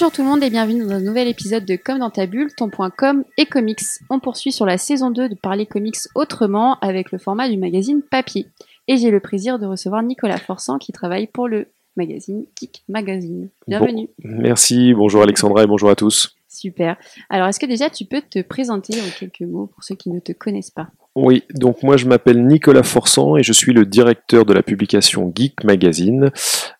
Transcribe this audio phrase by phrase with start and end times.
[0.00, 2.54] Bonjour tout le monde et bienvenue dans un nouvel épisode de Comme dans ta bulle,
[2.54, 3.80] ton point com et comics.
[4.10, 8.00] On poursuit sur la saison 2 de parler comics autrement avec le format du magazine
[8.08, 8.46] papier.
[8.86, 11.66] Et j'ai le plaisir de recevoir Nicolas Forçant qui travaille pour le
[11.96, 13.48] magazine Geek Magazine.
[13.66, 14.08] Bienvenue.
[14.22, 16.36] merci, bonjour Alexandra et bonjour à tous.
[16.46, 16.96] Super.
[17.28, 20.20] Alors est-ce que déjà tu peux te présenter en quelques mots pour ceux qui ne
[20.20, 20.90] te connaissent pas?
[21.20, 25.32] Oui, donc moi je m'appelle Nicolas Forçant et je suis le directeur de la publication
[25.34, 26.30] Geek Magazine.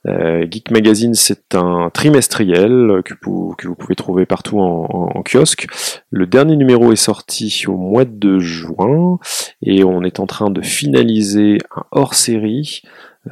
[0.07, 5.67] Euh, Geek Magazine c'est un trimestriel que vous, pouvez trouver partout en, kiosque.
[6.11, 9.19] Le dernier numéro est sorti au mois de juin
[9.63, 12.83] et on est en train de finaliser un hors-série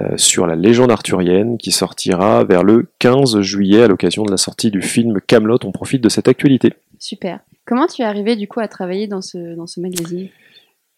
[0.01, 4.39] euh, sur la légende arthurienne qui sortira vers le 15 juillet à l'occasion de la
[4.39, 5.59] sortie du film Camelot.
[5.65, 6.73] On profite de cette actualité.
[6.99, 7.39] Super.
[7.65, 10.29] Comment tu es arrivé du coup à travailler dans ce magazine?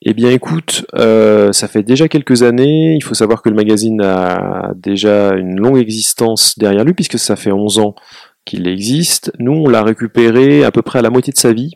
[0.03, 4.01] Eh bien écoute, euh, ça fait déjà quelques années, il faut savoir que le magazine
[4.01, 7.95] a déjà une longue existence derrière lui, puisque ça fait 11 ans
[8.45, 9.33] qu'il existe.
[9.41, 11.75] Nous, on l'a récupéré à peu près à la moitié de sa vie.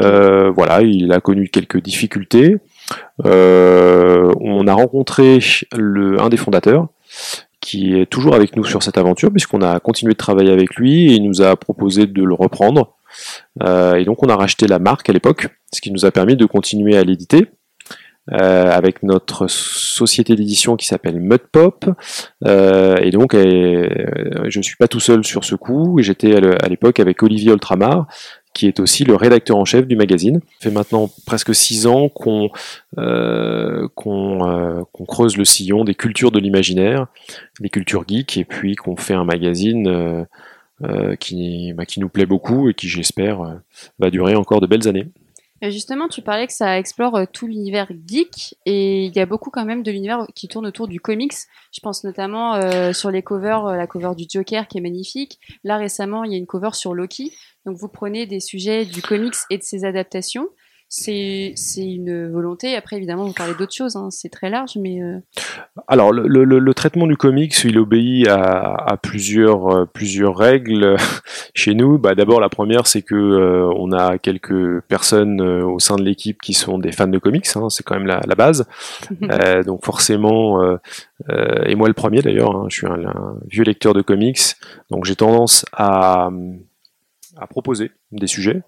[0.00, 2.58] Euh, voilà, il a connu quelques difficultés.
[3.24, 5.38] Euh, on a rencontré
[5.74, 6.88] le, un des fondateurs,
[7.62, 11.10] qui est toujours avec nous sur cette aventure, puisqu'on a continué de travailler avec lui
[11.10, 12.95] et il nous a proposé de le reprendre.
[13.64, 16.46] Et donc on a racheté la marque à l'époque ce qui nous a permis de
[16.46, 17.48] continuer à l'éditer.
[18.32, 21.84] Euh, avec notre société d'édition qui s'appelle Mudpop.
[22.44, 23.88] Euh, et donc, euh,
[24.48, 25.98] je ne suis pas tout seul sur ce coup.
[26.00, 28.08] J'étais à l'époque avec Olivier Ultramar,
[28.52, 30.40] qui est aussi le rédacteur en chef du magazine.
[30.58, 32.50] Ça fait maintenant presque six ans qu'on
[35.06, 37.06] creuse le sillon des cultures de l'imaginaire,
[37.60, 40.26] des cultures geeks, et puis qu'on fait un magazine
[41.20, 43.60] qui, bah, qui nous plaît beaucoup et qui, j'espère,
[43.98, 45.08] va durer encore de belles années
[45.62, 49.50] justement, tu parlais que ça explore euh, tout l'univers geek et il y a beaucoup
[49.50, 51.34] quand même de l'univers qui tourne autour du comics.
[51.72, 55.38] Je pense notamment euh, sur les covers, euh, la cover du Joker qui est magnifique.
[55.64, 57.32] Là récemment, il y a une cover sur Loki.
[57.64, 60.48] Donc vous prenez des sujets du comics et de ses adaptations
[60.88, 62.76] c'est une volonté.
[62.76, 64.08] Après, évidemment, vous parlez d'autres choses, hein.
[64.10, 65.02] c'est très large, mais.
[65.02, 65.18] Euh,
[65.88, 70.96] Alors, le, le, le, traitement du comics, il obéit à, à plusieurs, euh, plusieurs règles
[71.54, 71.98] chez nous.
[71.98, 76.40] Bah, D'abord, la première, c'est que euh, on a quelques personnes au sein de l'équipe
[76.40, 78.66] qui sont des fans de comics, hein, c'est quand même la, la base.
[79.66, 80.60] donc, forcément,
[81.66, 84.40] et moi le premier d'ailleurs, hein, je suis un, un, vieux lecteur de comics,
[84.90, 86.30] donc j'ai tendance à
[87.38, 88.62] à proposer des sujets.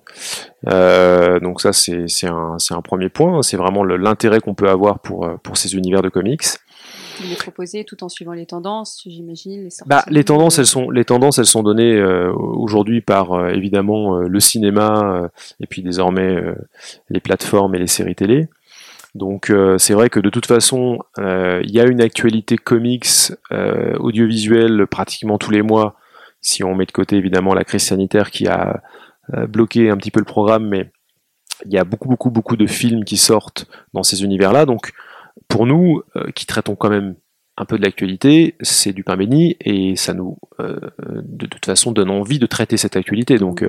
[0.68, 3.42] Euh, donc ça, c'est un, un, premier point.
[3.42, 6.44] C'est vraiment l'intérêt qu'on peut avoir pour, euh, pour ces univers de comics.
[7.28, 9.64] Les proposer tout en suivant les tendances, j'imagine.
[9.64, 13.48] Les, bah, les tendances, elles sont, les tendances, elles sont données euh, aujourd'hui par euh,
[13.48, 15.28] évidemment le cinéma
[15.60, 16.36] et puis désormais
[17.08, 18.48] les plateformes et les séries télé.
[19.14, 23.32] Donc c'est vrai que de toute façon, il y a une actualité comics
[23.98, 25.96] audiovisuelle pratiquement tous les mois
[26.40, 28.82] si on met de côté évidemment la crise sanitaire qui a
[29.34, 30.90] euh, bloqué un petit peu le programme, mais
[31.66, 34.64] il y a beaucoup, beaucoup, beaucoup de films qui sortent dans ces univers-là.
[34.64, 34.92] Donc,
[35.48, 37.16] pour nous, euh, qui traitons quand même
[37.56, 41.90] un peu de l'actualité, c'est du pain béni et ça nous, euh, de toute façon,
[41.90, 43.36] donne envie de traiter cette actualité.
[43.36, 43.68] Donc,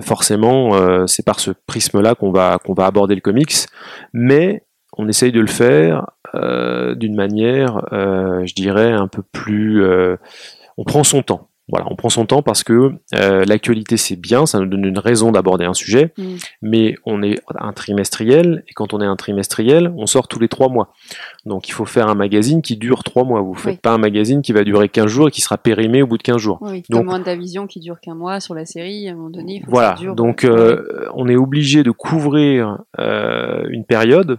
[0.00, 3.54] forcément, c'est par ce prisme-là qu'on va qu'on va aborder le comics,
[4.14, 4.64] mais
[4.96, 9.84] on essaye de le faire d'une manière, je dirais, un peu plus
[10.76, 11.48] on prend son temps.
[11.68, 14.98] Voilà, on prend son temps parce que euh, l'actualité c'est bien, ça nous donne une
[14.98, 16.34] raison d'aborder un sujet, mm.
[16.60, 20.48] mais on est un trimestriel et quand on est un trimestriel, on sort tous les
[20.48, 20.92] trois mois.
[21.46, 23.40] Donc il faut faire un magazine qui dure trois mois.
[23.40, 26.06] Vous faites pas un magazine qui va durer 15 jours et qui sera périmé au
[26.06, 26.58] bout de 15 jours.
[26.60, 29.62] Oui, donc comme vision qui dure qu'un mois sur la série, à un moment donné.
[29.66, 34.38] voilà, donc euh, on est obligé de couvrir euh, une période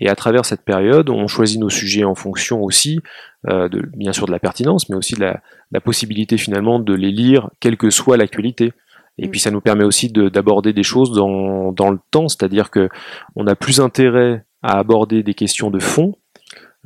[0.00, 3.00] et à travers cette période, on choisit nos sujets en fonction aussi,
[3.48, 5.40] euh, de, bien sûr de la pertinence, mais aussi de la,
[5.72, 8.72] la, possibilité finalement de les lire, quelle que soit l'actualité.
[9.18, 9.30] Et mm.
[9.30, 12.88] puis ça nous permet aussi d'aborder des choses dans, dans le temps, c'est-à-dire que
[13.36, 16.16] on a plus intérêt à aborder des questions de fond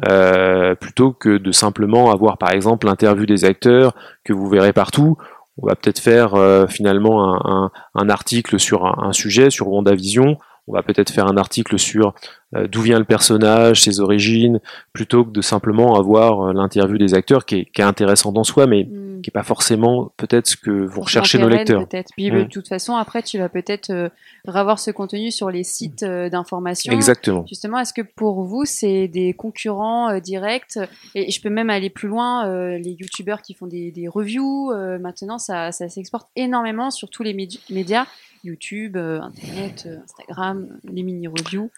[0.08, 5.16] euh, plutôt que de simplement avoir par exemple l'interview des acteurs que vous verrez partout.
[5.56, 9.68] On va peut-être faire euh, finalement un, un, un, article sur un, un sujet, sur
[9.68, 10.36] WandaVision,
[10.66, 12.14] on va peut-être faire un article sur
[12.56, 14.60] euh, d'où vient le personnage, ses origines,
[14.92, 18.44] plutôt que de simplement avoir euh, l'interview des acteurs qui est, qui est intéressante en
[18.44, 19.13] soi, mais hmm.
[19.24, 21.86] Qui est pas forcément peut-être ce que vous recherchez nos lecteurs.
[22.16, 22.34] Puis hmm.
[22.34, 24.08] de toute façon, après, tu vas peut-être euh,
[24.46, 26.92] revoir ce contenu sur les sites d'information.
[26.92, 27.44] Exactement.
[27.48, 30.78] Justement, est-ce que pour vous, c'est des concurrents directs?
[31.14, 35.38] Et je peux même aller plus loin, les youtubeurs qui font des, des reviews, maintenant,
[35.38, 37.34] ça, ça s'exporte énormément sur tous les
[37.70, 38.06] médias
[38.44, 41.70] YouTube, euh, Internet, euh, Instagram, les mini-reviews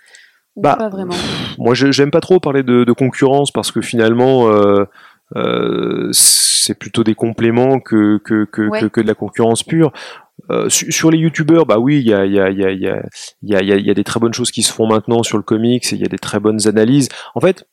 [0.57, 1.15] bah, pas vraiment
[1.59, 4.87] Moi, j'aime pas trop parler de, concurrence parce que finalement, euh, euh,
[6.13, 8.81] c'est plutôt des compléments que que, que, Ouais.
[8.81, 9.93] que, que de la concurrence pure.
[10.51, 12.65] Euh, su- sur les youtubeurs, bah oui, il y a, il y, a, il y,
[12.65, 13.03] a, il y, a,
[13.43, 15.43] il y, a, y a- des très bonnes choses qui se font maintenant sur le
[15.43, 17.09] comics, et il y a des très bonnes analyses.
[17.35, 17.67] En fait,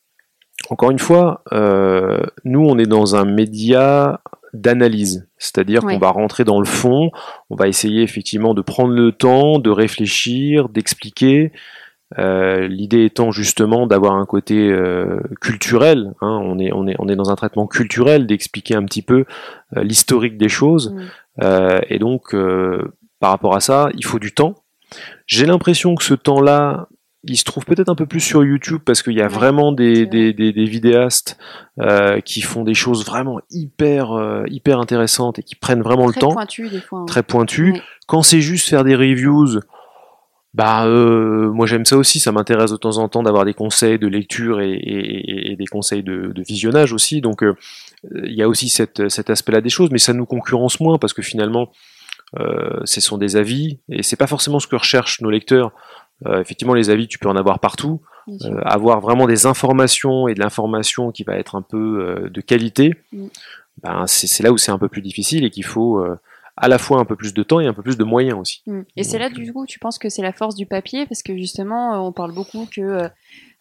[0.70, 4.22] encore une fois, euh, nous on est dans un média
[4.54, 5.94] d'analyse, c'est-à-dire Ouais.
[5.94, 7.12] qu'on va rentrer dans le fond,
[7.50, 11.52] on va essayer effectivement de prendre le temps, de réfléchir, d'expliquer.
[12.20, 16.14] Euh, L'idée étant justement d'avoir un côté euh, culturel.
[16.22, 19.26] hein, on, est, on, est, on est dans un traitement culturel, d'expliquer un petit peu
[19.78, 20.94] euh, l'historique des choses.
[21.42, 21.80] Mm.
[21.90, 22.36] Et donc,
[23.20, 24.54] par rapport à ça, il faut du temps.
[25.26, 26.88] J'ai l'impression que ce temps-là,
[27.24, 29.96] il se trouve peut-être un peu plus sur YouTube parce qu'il y a vraiment des,
[29.96, 30.10] c'est vrai.
[30.10, 31.38] des, des, des vidéastes
[31.80, 36.16] euh, qui font des choses vraiment hyper, euh, hyper intéressantes et qui prennent vraiment Très
[36.18, 37.00] le temps, pointu des fois.
[37.00, 37.06] hein.
[37.06, 37.72] très.
[37.72, 37.82] Ouais.
[38.08, 39.60] Quand c'est juste faire des reviews,
[40.54, 43.98] bah euh, moi j'aime ça aussi, ça m'intéresse de temps en temps d'avoir des conseils
[43.98, 47.22] de lecture et, et- et- et des conseils de, de visionnage aussi.
[47.22, 47.56] Donc euh,
[48.24, 51.14] il y a aussi cette, cet aspect-là des choses, mais ça nous concurrence moins parce
[51.14, 51.72] que finalement
[52.40, 55.72] euh, ce sont des avis et c'est pas forcément ce que recherchent nos lecteurs.
[56.28, 58.02] Euh, effectivement, les avis, tu peux en avoir partout.
[58.64, 63.26] avoir vraiment des informations et de l'information qui va être un peu de qualité, Mm.
[63.84, 66.02] ben, c'est là où c'est un peu plus difficile et qu'il faut
[66.56, 68.62] à la fois un peu plus de temps et un peu plus de moyens aussi.
[68.68, 68.82] Mm.
[68.96, 71.36] Et c'est là, du coup, tu penses que c'est la force du papier Parce que
[71.36, 73.08] justement, euh, on parle beaucoup que euh,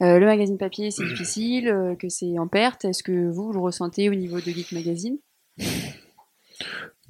[0.02, 2.84] euh, le magazine papier, c'est difficile, euh, que c'est en perte.
[2.84, 5.16] Est-ce que vous, vous le ressentez au niveau de Geek Magazine?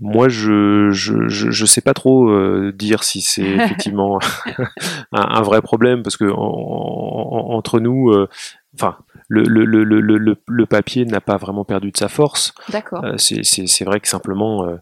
[0.00, 4.18] Moi, je je, je, je sais pas trop euh, dire si c'est effectivement
[5.12, 8.28] un, un vrai problème parce que en- en- entre nous, euh,
[8.74, 8.96] enfin,
[9.42, 12.52] le, le, le, le, le papier n'a pas vraiment perdu de sa force.
[12.68, 13.04] D'accord.
[13.04, 14.76] Euh, c'est- vrai que simplement, euh,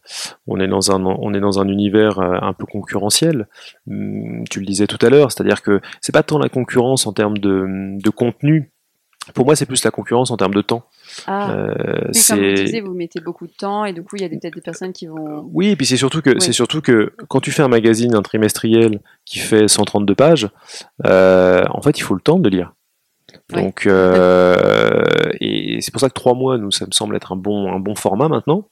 [0.46, 3.46] on est dans un on est dans un univers euh, un peu concurrentiel.
[3.88, 7.12] Hum, Tu le disais tout à l'heure, c'est-à-dire que c'est pas tant la concurrence en
[7.12, 7.64] termes de,
[8.02, 8.72] de contenu.
[9.34, 10.82] Pour moi, c'est plus la concurrence en termes de temps.
[11.26, 14.16] Ah, Euh, oui, comme vous c'est disiez, vous mettez beaucoup de temps et du coup,
[14.16, 15.48] il y a peut-être des personnes qui vont.
[15.52, 16.36] oui, et puis c'est surtout que Oui.
[16.40, 20.48] c'est surtout que quand tu fais un magazine, un trimestriel qui fait 132 pages,
[21.06, 22.72] euh, en fait, il faut le temps de lire.
[23.52, 23.62] Ouais.
[23.62, 24.96] Donc, euh,
[25.40, 27.78] et c'est pour ça que trois mois, nous, ça me semble être un bon un
[27.80, 28.68] bon format maintenant.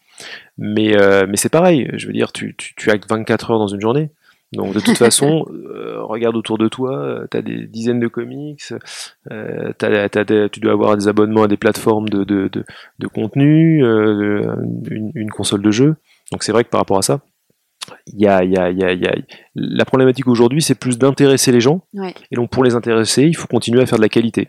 [0.57, 1.89] Mais euh, mais c'est pareil.
[1.95, 4.11] Je veux dire, tu tu, tu as que 24 heures dans une journée.
[4.53, 8.63] Donc de toute façon, euh, regarde autour de toi, tu as des dizaines de comics,
[9.31, 12.65] euh, t'as- t'as des- tu dois avoir des abonnements à des plateformes de, de, de,
[12.99, 14.55] de contenu, euh,
[14.91, 15.97] une, une console de jeu.
[16.33, 17.21] Donc c'est vrai que par rapport à ça,
[18.07, 19.15] il y a, y a, y a, y a-
[19.55, 21.83] la problématique aujourd'hui, c'est plus d'intéresser les gens.
[21.95, 22.15] Ouais.
[22.31, 24.49] Et donc pour les intéresser, il faut continuer à faire de la qualité.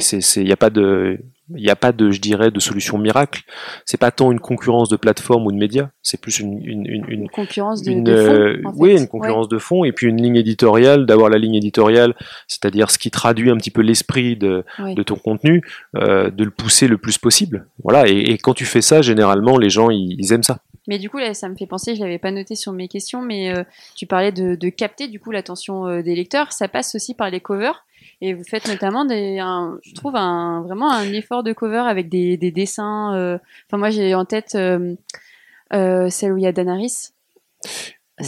[0.00, 1.18] C'est, il n'y a pas de,
[1.54, 3.42] il n'y a pas de, je dirais, de solution miracle.
[3.84, 7.04] C'est pas tant une concurrence de plateforme ou de médias, c'est plus une, une, une,
[7.08, 8.78] une, Une concurrence de, de fond, euh, en fait.
[8.80, 9.06] oui, une Ouais.
[9.06, 12.14] concurrence de fond et puis une ligne éditoriale, d'avoir la ligne éditoriale,
[12.48, 15.62] c'est-à-dire ce qui traduit un petit peu l'esprit de, de ton contenu,
[15.96, 17.68] euh, de le pousser le plus possible.
[17.84, 20.58] Voilà, et, et quand tu fais ça, généralement, les gens, ils, ils aiment ça.
[20.88, 23.20] Mais du coup, là, ça me fait penser, je l'avais pas noté sur mes questions,
[23.22, 23.64] mais euh,
[23.96, 26.52] tu parlais de, de capter du coup l'attention euh, des lecteurs.
[26.52, 27.84] Ça passe aussi par les covers.
[28.20, 32.08] Et vous faites notamment des, un- je trouve un, vraiment un effort de cover avec
[32.08, 33.14] des, des dessins.
[33.14, 34.94] euh, Enfin, moi, j'ai en tête euh,
[35.74, 37.10] euh, celle où il y a Danaris.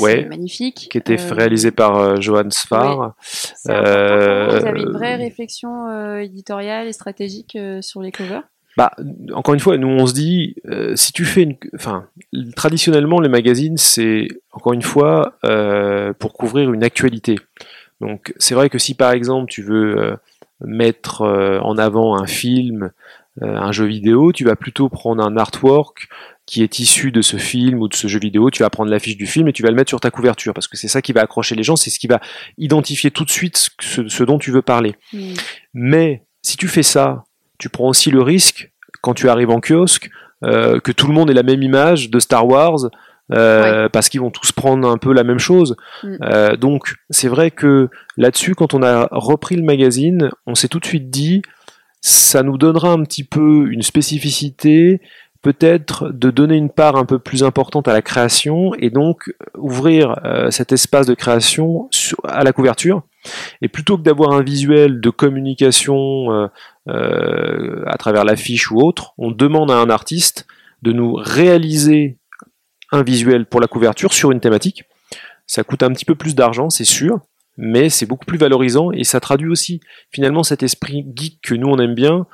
[0.00, 0.26] Ouais.
[0.26, 0.88] magnifique.
[0.90, 3.14] Qui était réalisé par Johan Sfar.
[3.64, 3.70] Vous.
[3.72, 8.42] Avez une vraie réflexion éditoriale et stratégique sur les covers?
[8.76, 8.92] Bah,
[9.32, 12.06] encore une fois, nous on se dit, euh, si tu fais une, enfin,
[12.54, 17.36] traditionnellement les magazines, c'est encore une fois euh, pour couvrir une actualité.
[18.00, 20.16] Donc c'est vrai que si par exemple tu veux euh,
[20.60, 22.90] mettre euh, en avant un film,
[23.42, 26.08] euh, un jeu vidéo, tu vas plutôt prendre un artwork
[26.46, 29.16] qui est issu de ce film ou de ce jeu vidéo, tu vas prendre l'affiche
[29.16, 31.12] du film et tu vas le mettre sur ta couverture parce que c'est ça qui
[31.12, 32.20] va accrocher les gens, c'est ce qui va
[32.56, 34.96] identifier tout de suite ce, dont tu veux parler.
[35.12, 35.34] Hmm.
[35.74, 37.24] Mais si tu fais ça,
[37.58, 40.10] tu prends aussi le risque, quand tu arrives en kiosque,
[40.44, 42.88] euh, que tout le monde ait la même image de Star Wars,
[43.32, 45.76] euh, parce qu'ils vont tous prendre un peu la même chose.
[46.02, 46.16] Mm.
[46.22, 50.80] Euh, donc c'est vrai que là-dessus, quand on a repris le magazine, on s'est tout
[50.80, 51.42] de suite dit,
[52.00, 55.00] ça nous donnera un petit peu une spécificité,
[55.42, 60.20] peut-être de donner une part un peu plus importante à la création et donc ouvrir
[60.24, 63.02] euh, cet espace de création sur- à la couverture.
[63.62, 66.46] Et plutôt que d'avoir un visuel de communication euh,
[66.88, 70.46] euh, à travers l'affiche ou autre, on demande à un artiste
[70.82, 72.17] de nous réaliser
[72.92, 74.84] un visuel pour la couverture sur une thématique.
[75.46, 77.20] Ça coûte un petit peu plus d'argent, c'est sûr,
[77.56, 79.80] mais c'est beaucoup plus valorisant et ça traduit aussi
[80.10, 82.26] finalement cet esprit geek que nous on aime bien,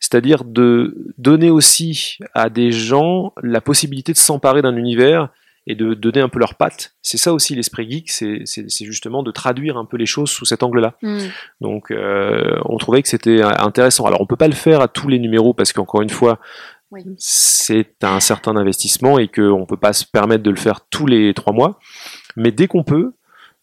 [0.00, 5.28] c'est-à-dire de donner aussi à des gens la possibilité de s'emparer d'un univers
[5.68, 6.94] et de donner un peu leur patte.
[7.02, 10.64] C'est ça aussi l'esprit geek, c'est justement de traduire un peu les choses sous cet
[10.64, 10.94] angle-là.
[11.02, 11.28] Hmm.
[11.60, 14.06] Donc euh, on trouvait que c'était intéressant.
[14.06, 16.40] Alors on peut pas le faire à tous les numéros parce qu'encore une fois,
[16.92, 17.04] Oui.
[17.18, 21.06] c'est un certain investissement et qu'on ne peut pas se permettre de le faire tous
[21.06, 21.78] les trois mois.
[22.36, 23.12] Mais dès qu'on peut,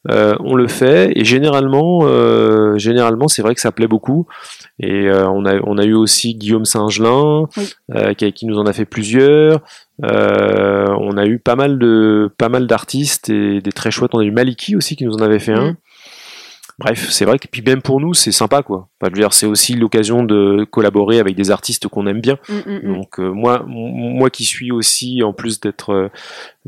[0.10, 4.28] euh, on le fait et généralement, euh, généralement, c'est vrai que ça plaît beaucoup.
[4.80, 7.74] Et euh, on a, on a eu aussi Guillaume Oui.
[7.96, 9.60] euh, qui, qui nous en a fait plusieurs.
[10.06, 14.12] Euh, on a eu pas mal de, pas mal d'artistes et des très chouettes.
[14.16, 15.76] On a eu Maliki aussi qui nous en avait fait un.
[16.80, 18.88] Bref, c'est vrai que puis même pour nous, c'est sympa quoi.
[19.00, 22.38] Enfin, je veux dire, c'est aussi l'occasion de collaborer avec des artistes qu'on aime bien.
[22.48, 22.94] Mm, mm, mm.
[22.94, 26.10] Donc euh, moi, moi qui suis aussi, en plus d'être euh,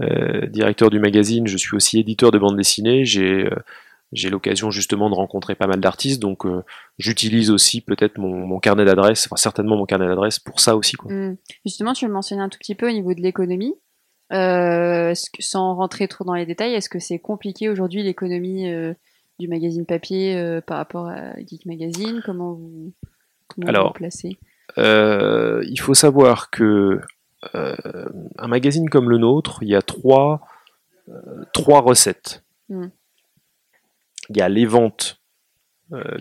[0.01, 3.06] euh, directeur du magazine, je suis aussi éditeur de bande dessinée.
[3.06, 3.56] J'ai euh,
[4.12, 6.63] j'ai l'occasion justement de rencontrer pas mal d'artistes, donc euh,
[6.98, 10.98] j'utilise aussi peut-être mon, mon carnet d'adresses, enfin certainement mon carnet d'adresses pour ça aussi.
[10.98, 11.10] Quoi.
[11.65, 13.75] Justement, tu le mentionnais un tout petit peu au niveau de l'économie.
[14.34, 18.94] Euh, sans rentrer trop dans les détails, est-ce que c'est compliqué aujourd'hui l'économie euh,
[19.41, 22.93] du magazine papier euh, par rapport à Geek Magazine Comment vous,
[23.50, 24.38] comment Alors, vous vous placez
[24.77, 27.01] Euh, il faut savoir que
[27.55, 27.75] euh,
[28.38, 30.41] un magazine comme le nôtre, il y a trois,
[31.53, 32.43] trois recettes.
[32.69, 32.88] Hmm.
[34.29, 35.19] Il y a les ventes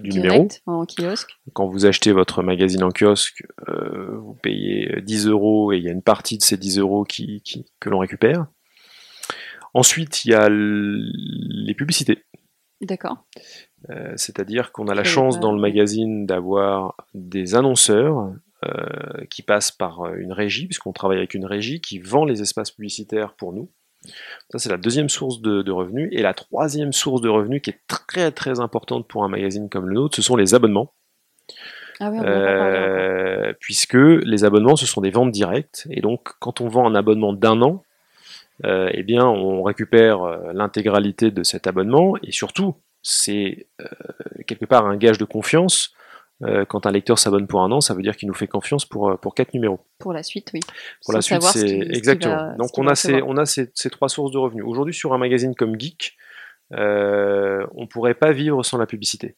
[0.02, 0.48] du numéro.
[0.66, 5.84] En kiosque Quand vous achetez votre magazine en kiosque, vous payez 10 euros et il
[5.84, 8.46] y a une partie de ces 10 euros qui, qui- que l'on récupère.
[9.72, 12.24] Ensuite, il y a les publicités.
[12.80, 13.24] D'accord.
[13.90, 18.32] Euh, C'est-à-dire qu'on a la chance pas, dans le magazine d'avoir des annonceurs
[18.64, 22.42] euh, qui passent par euh, une régie, puisqu'on travaille avec une régie qui vend les
[22.42, 23.70] espaces publicitaires pour nous.
[24.50, 26.08] Ça, c'est la deuxième source de, de revenus.
[26.12, 29.88] Et la troisième source de revenus qui est très très importante pour un magazine comme
[29.88, 30.94] le nôtre, ce sont les abonnements.
[32.00, 32.24] Ah oui, on.
[32.24, 35.86] Euh, puisque les abonnements, ce sont des ventes directes.
[35.90, 37.82] Et donc, quand on vend un abonnement d'un an,
[38.64, 42.14] euh, eh bien, on récupère euh, l'intégralité de cet abonnement.
[42.22, 43.84] Et surtout, c'est euh,
[44.46, 45.92] quelque part un gage de confiance.
[46.42, 48.86] Euh, quand un lecteur s'abonne pour un an, ça veut dire qu'il nous fait confiance
[48.86, 49.80] pour, pour quatre numéros.
[49.98, 50.60] Pour la suite, oui.
[51.04, 52.34] Pour la suite, ce c'est ce exactement.
[52.34, 54.64] va- Donc on a, ces, on a ces, ces trois sources de revenus.
[54.66, 56.16] Aujourd'hui, sur un magazine comme Geek,
[56.72, 59.36] euh, on pourrait pas vivre sans la publicité.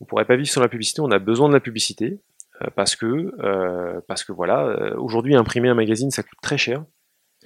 [0.00, 1.02] On pourrait pas vivre sans la publicité.
[1.02, 2.18] On a besoin de la publicité
[2.62, 3.06] euh, parce que
[3.44, 6.84] euh, parce que voilà, aujourd'hui imprimer un magazine ça coûte très cher.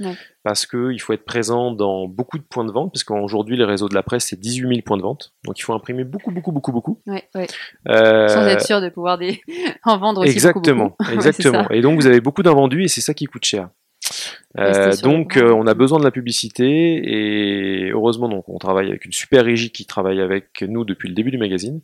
[0.00, 0.14] Ouais.
[0.42, 3.88] Parce qu'il faut être présent dans beaucoup de points de vente, parce qu'aujourd'hui les réseaux
[3.88, 6.52] de la presse c'est 18 000 points de vente, donc il faut imprimer beaucoup beaucoup
[6.52, 7.00] beaucoup beaucoup.
[7.06, 7.46] Ouais, ouais.
[7.88, 9.40] Euh, Sans être sûr de pouvoir des...
[9.84, 11.14] en vendre aussi Exactement, beaucoup, beaucoup.
[11.14, 11.68] Exactement.
[11.70, 13.68] et donc vous avez beaucoup d'invendus et c'est ça qui coûte cher.
[14.58, 19.04] Euh, donc euh, on a besoin de la publicité et heureusement donc on travaille avec
[19.04, 21.82] une super régie qui travaille avec nous depuis le début du magazine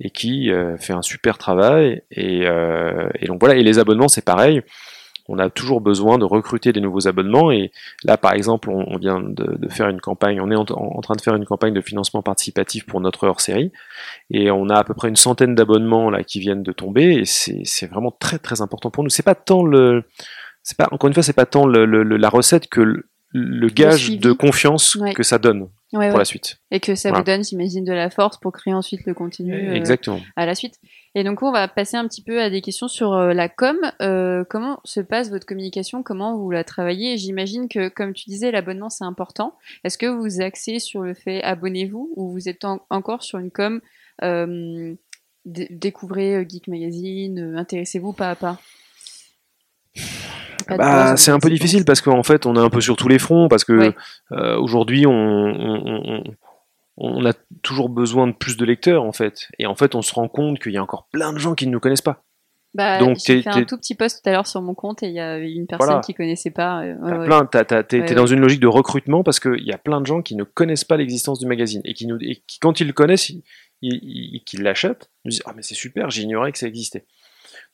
[0.00, 4.24] et qui euh, fait un super travail et, et donc voilà et les abonnements c'est
[4.24, 4.60] pareil
[5.28, 7.72] on a toujours besoin de recruter des nouveaux abonnements et
[8.04, 11.00] là par exemple on, on vient de, de faire une campagne on est en, en
[11.00, 13.72] train de faire une campagne de financement participatif pour notre hors série
[14.30, 17.24] et on a à peu près une centaine d'abonnements là qui viennent de tomber et
[17.24, 20.04] c'est vraiment très très important pour nous c'est pas tant le
[20.62, 23.68] c'est pas encore une fois c'est pas tant le- le- la recette que le, le
[23.68, 25.12] gage de confiance Ouais.
[25.14, 26.18] que ça donne Ouais, pour ouais.
[26.18, 27.20] la suite Et que ça Voilà.
[27.20, 30.54] vous donne, j'imagine, de la force pour créer ensuite le contenu euh, exactement à la
[30.56, 30.74] suite.
[31.16, 33.76] Et donc, on va passer un petit peu à des questions sur euh, la com.
[34.02, 36.02] Euh, comment se passe votre communication?
[36.02, 37.16] Comment vous la travaillez?
[37.18, 39.54] J'imagine que, comme tu disais, l'abonnement, c'est important.
[39.84, 43.50] Est-ce que vous axez sur le fait abonnez-vous ou vous êtes en- encore sur une
[43.52, 43.80] com
[44.22, 44.94] euh,
[45.44, 48.58] dé- découvrez Geek Magazine, intéressez-vous pas à pas?
[50.68, 53.18] Bah, c'est un peu difficile parce qu'en fait, on est un peu sur tous les
[53.18, 53.92] fronts parce que
[54.32, 56.24] euh, aujourd'hui, on, on, on-
[56.96, 57.32] on a
[57.62, 59.48] toujours besoin de plus de lecteurs en fait.
[59.58, 61.66] Et en fait, on se rend compte qu'il y a encore plein de gens qui
[61.66, 62.22] ne nous connaissent pas.
[62.74, 65.06] Bah, Donc, j'ai fait un tout petit post tout à l'heure sur mon compte et
[65.06, 66.00] il y avait une personne Voilà.
[66.00, 66.82] qui connaissait pas.
[66.82, 67.46] euh, ouais, T'as ouais.
[67.46, 70.22] plein, t'es Ouais, dans une logique de recrutement parce qu'il y a plein de gens
[70.22, 72.92] qui ne connaissent pas l'existence du magazine et qui, nous, et qui quand ils le
[72.92, 73.44] connaissent, ils,
[73.80, 77.06] ils- ils- qu'ils l'achètent, ils nous disent ah mais c'est super, j'ignorais que ça existait.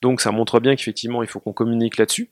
[0.03, 2.31] Donc ça montre bien qu'effectivement il faut qu'on communique là-dessus.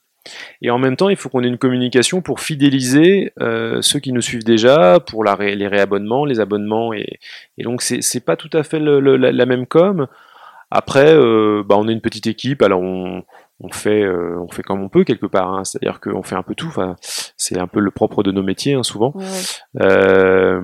[0.63, 4.13] Et en même temps, il faut qu'on ait une communication pour fidéliser euh, ceux qui
[4.13, 7.19] nous suivent déjà, pour la ré- les réabonnements, les abonnements, et,
[7.57, 10.07] et donc c'est pas tout à fait le- le- la, la même com.
[10.71, 13.23] Après, euh, bah, on est une petite équipe, alors on,
[13.61, 15.51] on fait, euh, on fait comme on peut quelque part.
[15.55, 15.65] hein.
[15.65, 16.67] C'est-à-dire qu'on fait un peu tout.
[16.69, 16.95] Enfin,
[17.39, 19.13] c'est un peu le propre de nos métiers hein, souvent.
[19.15, 19.25] Ouais.
[19.81, 20.61] Euh,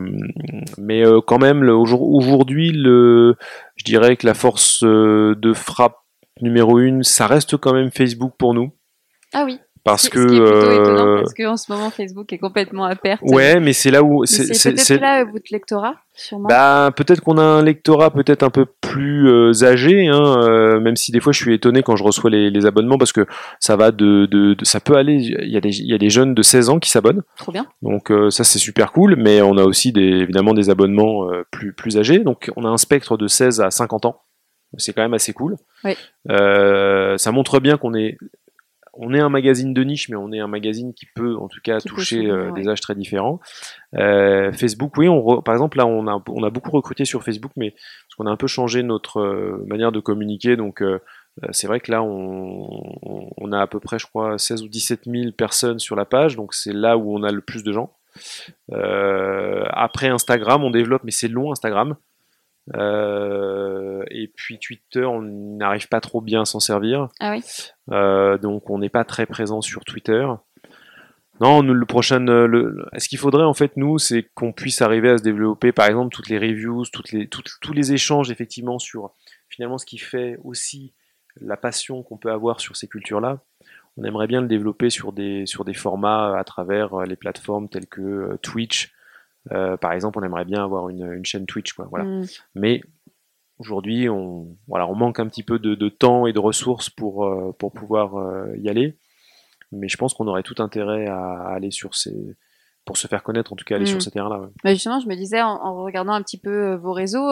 [0.76, 3.36] mais euh, quand même, aujourd'hui, le,
[3.76, 5.96] je dirais que la force euh, de frappe
[6.42, 8.72] numéro une, ça reste quand même Facebook pour nous,
[9.34, 9.58] Ah oui.
[9.84, 12.38] parce Ce que ce qui est plutôt euh, étonnant parce qu'en ce moment Facebook est
[12.38, 13.20] complètement à perte.
[13.22, 16.48] ouais, mais c'est là où c'est peut-être là euh, votre lectorat, sûrement.
[16.48, 20.96] Bah, peut-être qu'on a un lectorat peut-être un peu plus euh, âgé, hein, euh, même
[20.96, 23.26] si des fois je suis étonné quand je reçois les, les abonnements parce que
[23.60, 25.16] ça va de, de, de- ça peut aller.
[25.16, 27.52] Il y a des il y a des jeunes de 16 ans qui s'abonnent, Trop
[27.52, 27.66] bien.
[27.82, 29.16] donc euh, ça c'est super cool.
[29.16, 32.68] Mais on a aussi des, évidemment des abonnements euh, plus plus âgés, donc on a
[32.68, 34.20] un spectre de 16 à 50 ans.
[34.78, 35.56] C'est quand même assez cool.
[35.84, 35.92] Oui.
[36.30, 38.16] Euh, ça montre bien qu'on est
[38.96, 41.60] on est un magazine de niche, mais on est un magazine qui peut en tout
[41.62, 43.40] cas toucher des âges très différents.
[43.92, 47.70] Facebook, oui, on par exemple là, on a, on a beaucoup recruté sur Facebook, mais
[47.70, 50.82] parce qu'on a un peu changé notre manière de communiquer, donc
[51.50, 52.68] c'est vrai que là, on,
[53.36, 56.36] on, a à peu près, je crois, 16 ou 17 000 personnes sur la page,
[56.36, 57.92] donc c'est là où on a le plus de gens.
[58.72, 61.96] Euh, après Instagram, on développe, mais c'est long Instagram.
[62.74, 67.08] Euh, et puis Twitter, on n'arrive pas trop bien à s'en servir.
[67.20, 67.42] Ah oui.
[67.90, 70.26] Euh, donc on n'est pas très présent sur Twitter.
[71.40, 75.18] Non, le prochain, le, ce qu'il faudrait en fait nous, c'est qu'on puisse arriver à
[75.18, 79.12] se développer, par exemple, toutes les reviews, toutes les, tous les échanges effectivement sur
[79.48, 80.94] finalement ce qui fait aussi
[81.40, 83.40] la passion qu'on peut avoir sur ces cultures-là
[83.96, 87.68] on aimerait bien le développer sur des, sur des formats à travers euh, les plateformes
[87.68, 88.92] telles que euh, Twitch.
[89.52, 91.72] Euh, par exemple, on aimerait bien avoir une, une chaîne Twitch.
[91.72, 92.04] Quoi, voilà.
[92.04, 92.26] Mm.
[92.54, 92.80] Mais
[93.58, 97.54] aujourd'hui, on, voilà, on manque un petit peu de, de temps et de ressources pour,
[97.58, 98.14] pour pouvoir
[98.56, 98.98] y aller.
[99.72, 102.36] Mais je pense qu'on aurait tout intérêt à, aller sur ces,
[102.84, 104.02] pour se faire connaître, en tout cas aller sur mm.
[104.02, 104.50] ces terrains-là.
[104.62, 107.30] Bah, justement, je me disais en, regardant un petit peu vos réseaux,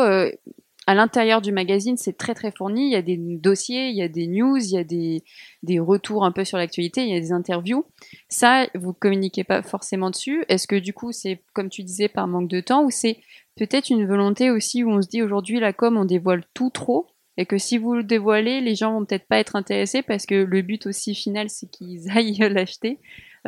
[0.87, 2.87] à l'intérieur du magazine, c'est très très fourni.
[2.87, 6.25] Il y a des dossiers, il y a des news, il y a des, retours
[6.25, 7.85] un peu sur l'actualité, il y a des interviews.
[8.29, 10.45] Ça, vous communiquez pas forcément dessus.
[10.49, 13.19] Est-ce que du coup, c'est comme tu disais par manque de temps ou c'est
[13.57, 17.07] peut-être une volonté aussi où on se dit aujourd'hui la com on dévoile tout trop
[17.37, 20.35] et que si vous le dévoilez, les gens vont peut-être pas être intéressés parce que
[20.35, 22.99] le but aussi final c'est qu'ils aillent l'acheter.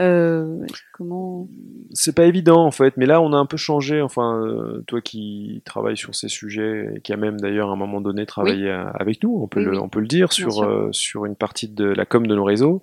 [0.01, 1.47] Euh, comment
[1.93, 4.03] C'est pas évident en fait, mais là on a un peu changé.
[4.03, 7.77] Enfin, euh, toi qui travailles sur ces sujets et qui a même d'ailleurs à un
[7.77, 11.27] moment donné travaillé avec nous, on peut le, on peut le dire sur euh, sur
[11.27, 12.83] une partie de la com de nos réseaux.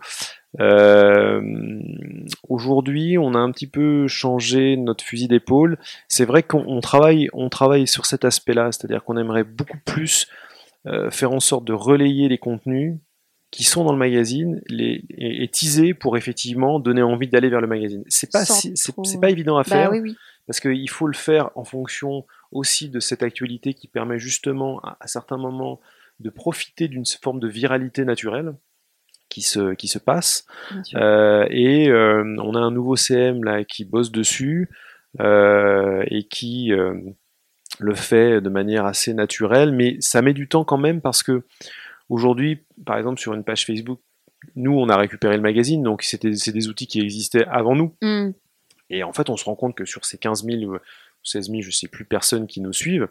[2.48, 5.78] Aujourd'hui, on a un petit peu changé notre fusil d'épaule.
[6.08, 10.28] C'est vrai qu'on travaille, on travaille sur cet aspect-là, c'est-à-dire qu'on aimerait beaucoup plus
[11.10, 12.96] faire en sorte de relayer les contenus
[13.52, 17.68] qui sont dans le magazine les, et, teaser pour effectivement donner envie d'aller vers le
[17.68, 18.04] magazine.
[18.08, 19.92] C'est pas c'est pas évident à bah faire
[20.48, 25.06] parce qu'il faut le faire en fonction aussi de cette actualité qui permet justement à,
[25.06, 25.80] certains moments
[26.20, 28.56] de profiter d'une forme de viralité naturelle
[29.30, 30.46] qui se qui se passe.
[30.96, 34.70] Euh, et euh, on a un nouveau CM là qui bosse dessus
[35.20, 36.94] euh, et qui euh,
[37.80, 41.44] le fait de manière assez naturelle mais ça met du temps quand même parce que
[42.12, 44.02] Aujourd'hui, par exemple, sur une page Facebook,
[44.56, 47.96] nous, on a récupéré le magazine, donc c'est des outils qui existaient avant nous.
[48.02, 48.32] Mm.
[48.90, 50.78] Et en fait, on se rend compte que sur ces 15 000 ou
[51.24, 53.08] 16 000, je sais plus, personnes qui nous suivent,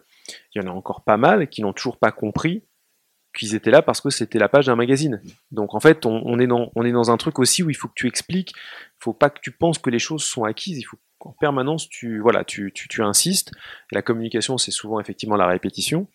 [0.55, 2.63] il y en a encore pas mal qui n'ont toujours pas compris
[3.35, 5.23] qu'ils étaient là parce que c'était la page d'un magazine.
[5.51, 7.89] Donc en fait, on, est dans, on est dans un truc aussi où il faut
[7.89, 10.83] que tu expliques, il faut pas que tu penses que les choses sont acquises, il
[10.83, 13.53] faut qu'en permanence tu, voilà, tu, tu, tu insistes.
[13.93, 16.07] la communication, c'est souvent effectivement la répétition.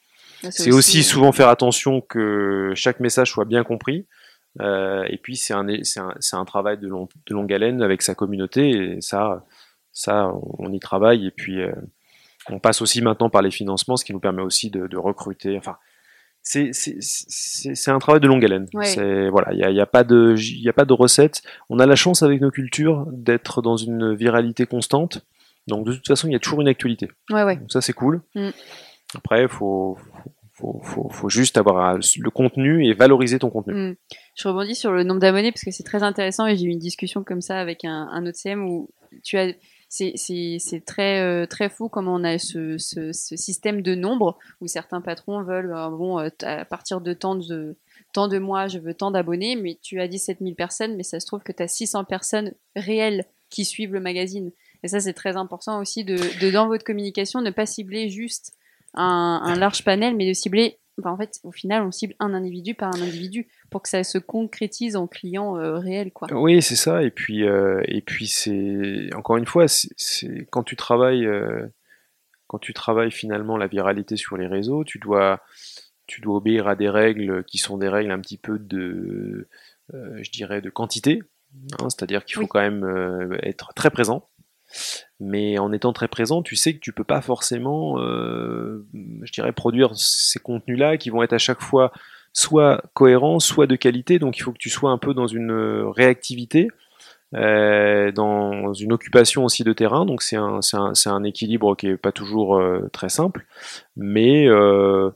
[0.50, 4.06] C'est aussi, souvent faire attention que chaque message soit bien compris.
[4.62, 8.16] Euh, et puis c'est un, un, un, travail de, long, de, longue haleine avec sa
[8.16, 9.44] communauté et ça,
[9.92, 11.74] ça on y travaille et puis euh,
[12.50, 15.58] on passe aussi maintenant par les financements, ce qui nous permet aussi de, de recruter.
[15.58, 15.78] Enfin,
[16.42, 18.68] c'est un travail de longue haleine.
[18.74, 19.30] Ouais.
[19.30, 21.42] Voilà, il n'y a, y a, pas de il a pas de recette.
[21.70, 25.26] On a la chance avec nos cultures d'être dans une viralité constante.
[25.68, 27.10] Donc de toute façon, il y a toujours une actualité.
[27.32, 27.56] Ouais, ouais.
[27.56, 28.22] Donc ça c'est cool.
[28.36, 28.50] Mm.
[29.14, 29.98] Après, faut,
[30.56, 33.74] faut, faut, juste avoir le contenu et valoriser ton contenu.
[33.74, 33.96] Hmm.
[34.36, 36.80] Je rebondis sur le nombre d'abonnés parce que c'est très intéressant et j'ai eu une
[36.80, 38.90] discussion comme ça avec un, autre CM où
[39.24, 39.54] tu as
[39.90, 45.00] c'est très euh, très fou comment on a ce, ce, système de nombre où certains
[45.00, 47.78] patrons veulent euh, bon euh, à partir de tant de
[48.12, 51.20] tant de mois je veux tant d'abonnés mais tu as 17 000 personnes mais ça
[51.20, 54.52] se trouve que tu as 600 personnes réelles qui suivent le magazine
[54.84, 56.18] et ça c'est très important aussi de
[56.52, 58.54] dans votre communication ne pas cibler juste
[58.96, 60.80] un, large panel, mais de cibler.
[61.04, 64.18] en fait, au final, on cible un individu par un individu pour que ça se
[64.18, 66.28] concrétise en client euh, réel, quoi.
[66.32, 67.04] Oui, c'est ça.
[67.04, 71.68] Et puis, euh, et puis c'est encore une fois, c'est quand tu travailles, euh,
[72.48, 75.42] quand tu travailles finalement la viralité sur les réseaux, tu dois,
[76.08, 79.48] tu dois obéir à des règles qui sont des règles un petit peu de,
[79.92, 81.22] je dirais, de quantité.
[81.80, 84.30] Hein, c'est-à-dire qu'il faut quand même être très présent
[85.20, 88.86] mais en étant très présent, tu sais que tu peux pas forcément, euh,
[89.24, 91.92] je dirais, produire ces contenus-là qui vont être à chaque fois
[92.34, 94.20] soit cohérents, soit de qualité.
[94.20, 95.54] Donc il faut que tu sois un peu dans une
[95.96, 96.68] réactivité,
[97.34, 100.06] euh, dans une occupation aussi de terrain.
[100.06, 103.46] Donc c'est un, un, un, équilibre qui est pas toujours euh, très simple,
[103.98, 105.12] mais euh,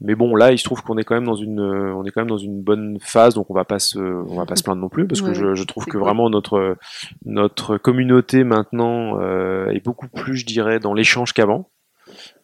[0.00, 2.22] mais bon, là, il se trouve qu'on est quand même dans une, on est quand
[2.22, 4.80] même dans une bonne phase, donc on va pas se, on va pas se plaindre
[4.80, 6.76] non plus, parce que je, je, trouve que vraiment notre
[7.24, 11.70] notre communauté maintenant euh, est beaucoup plus, je dirais, dans l'échange qu'avant.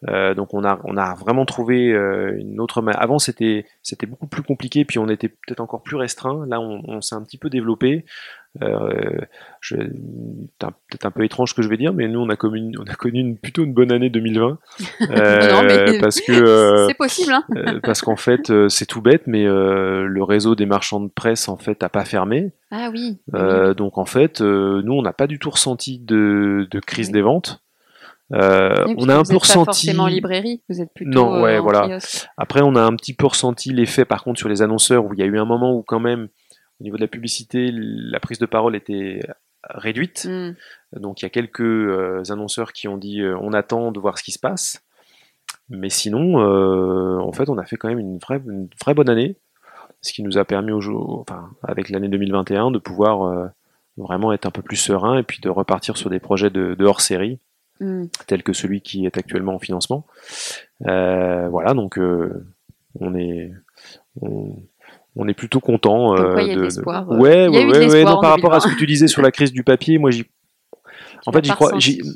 [0.09, 2.83] Euh, donc on a, on a vraiment trouvé euh, une autre.
[2.95, 6.47] Avant c'était, c'était beaucoup plus compliqué, puis on était peut-être encore plus restreint.
[6.47, 8.05] Là, on, on s'est un petit peu développé.
[8.63, 9.19] Euh,
[9.61, 12.37] c'est un- peut-être un peu étrange ce que je vais dire, mais nous on a
[12.37, 14.59] connu, une- on a connu une, plutôt une bonne année 2020
[15.11, 17.45] euh, Non, mais- parce que euh, C'est possible, hein.
[17.57, 21.09] euh, parce qu'en fait euh, c'est tout bête, mais euh, le réseau des marchands de
[21.11, 22.53] presse en fait a pas fermé.
[22.71, 23.19] Ah oui.
[23.33, 23.41] oui.
[23.41, 27.09] Euh, donc en fait, euh, nous on n'a pas du tout ressenti de, de crise
[27.09, 27.13] Oui.
[27.13, 27.63] des ventes.
[28.35, 29.65] Euh, on a un vous peu êtes pas ressenti.
[29.67, 31.87] forcément en librairie, vous êtes plutôt Non, ouais, euh, voilà.
[31.89, 32.27] kiosque.
[32.37, 35.21] Après, on a un petit peu ressenti l'effet, par contre, sur les annonceurs, où il
[35.21, 36.27] y a eu un moment où quand même,
[36.81, 39.21] au niveau de la publicité, la prise de parole était
[39.71, 40.27] réduite.
[40.31, 40.55] Hmm.
[40.93, 44.19] Donc il y a quelques euh, annonceurs qui ont dit euh, on attend de voir
[44.19, 44.83] ce qui se passe.
[45.69, 49.09] Mais sinon, euh, en fait, on a fait quand même une vraie, une vraie bonne
[49.09, 49.37] année,
[50.01, 53.51] ce qui nous a permis, au enfin, avec l'année 2021, de pouvoir
[53.97, 56.85] vraiment être un peu plus serein et puis de repartir sur des projets de, de
[56.85, 57.41] hors série,
[57.79, 58.07] Hmm.
[58.27, 60.07] tels que celui qui est actuellement en financement.
[60.81, 61.99] Voilà, donc
[63.01, 63.53] on est
[64.21, 64.57] on,
[65.17, 66.15] on est plutôt content.
[66.17, 67.17] Euh, de de-.
[67.19, 68.75] Ouais, ouais, ouais, non, par rapport à ce 2020.
[68.75, 70.25] que tu disais sur la crise du papier, moi j'y
[71.27, 71.73] en fait, j'y crois.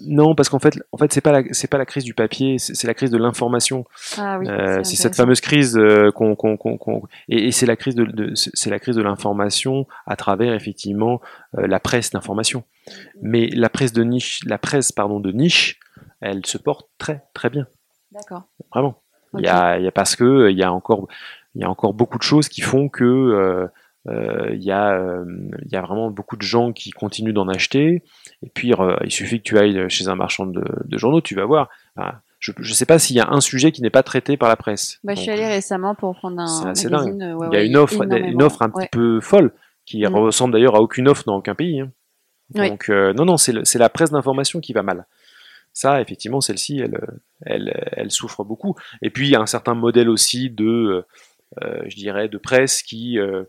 [0.06, 2.58] Non, parce qu'en fait, en fait, c'est pas la, c'est pas la crise du papier,
[2.58, 3.84] c'est la crise de l'information.
[4.18, 4.46] Ah oui.
[4.48, 6.36] Euh, c'est cette fameuse crise euh, qu'on,
[7.28, 11.20] et, et c'est la crise de, de- c'est la crise de l'information à travers effectivement
[11.58, 12.62] euh, la presse d'information.
[13.20, 15.80] Mais la presse de niche, la presse pardon de niche,
[16.20, 17.66] elle se porte très très bien,
[18.12, 18.44] D'accord.
[18.72, 19.02] vraiment.
[19.38, 21.06] Il y a, il y a parce que il y a encore,
[21.54, 23.66] il y a encore beaucoup de choses qui font que euh,
[24.08, 25.24] euh, il y a, euh,
[25.64, 28.02] il y a vraiment beaucoup de gens qui continuent d'en acheter.
[28.42, 28.72] Et puis
[29.04, 31.68] il suffit que tu ailles chez un marchand de, de journaux, tu vas voir.
[31.96, 34.48] Enfin, je ne sais pas s'il y a un sujet qui n'est pas traité par
[34.48, 34.98] la presse.
[35.04, 37.34] Bah, je suis allée récemment pour prendre un magazine.
[37.36, 38.84] ouais, il y a une offre, une offre un Ouais.
[38.84, 39.52] petit peu folle
[39.84, 40.14] qui Mhm.
[40.16, 41.80] ressemble d'ailleurs à aucune offre dans aucun pays.
[41.80, 41.90] hein.
[42.54, 42.68] Oui.
[42.70, 45.06] Donc euh, non, non, c'est la presse d'information qui va mal.
[45.72, 46.98] Ça, effectivement, celle-ci, elle,
[47.46, 48.74] elle, elle souffre beaucoup.
[49.02, 51.04] Et puis il y a un certain modèle aussi de,
[51.86, 53.44] je dirais, de presse qui, euh,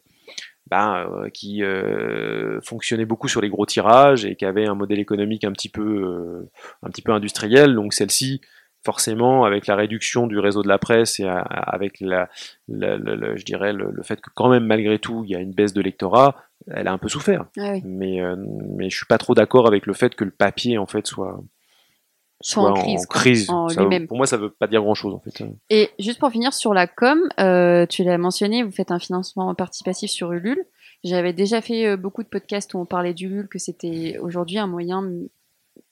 [0.69, 4.99] ben, euh, qui euh, fonctionnait beaucoup sur les gros tirages et qui avait un modèle
[4.99, 6.49] économique un petit peu, euh,
[6.83, 7.75] un petit peu industriel.
[7.75, 8.41] Donc celle-ci,
[8.83, 12.29] forcément, avec la réduction du réseau de la presse et à- avec la,
[12.67, 15.35] la- la- la- je dirais le, le fait que quand même malgré tout il y
[15.35, 16.35] a une baisse de lectorat,
[16.67, 17.45] elle a un peu souffert.
[17.59, 17.81] Ah oui.
[17.83, 20.85] Mais euh, mais je suis pas trop d'accord avec le fait que le papier en
[20.87, 21.41] fait soit
[22.41, 24.07] Soit en crise, en Ça- lui-même.
[24.07, 25.43] pour moi, ça veut pas dire grand chose en fait.
[25.69, 29.53] Et juste pour finir sur la com, euh, tu l'as mentionné, vous faites un financement
[29.55, 30.65] participatif sur Ulule.
[31.03, 34.67] J'avais déjà fait euh, beaucoup de podcasts où on parlait d'Ulule, que c'était aujourd'hui un
[34.67, 35.03] moyen